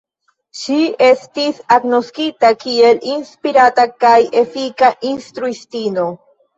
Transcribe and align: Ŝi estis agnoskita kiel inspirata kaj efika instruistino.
Ŝi 0.61 0.77
estis 1.07 1.59
agnoskita 1.75 2.51
kiel 2.65 3.05
inspirata 3.13 3.89
kaj 4.03 4.19
efika 4.45 4.95
instruistino. 5.15 6.13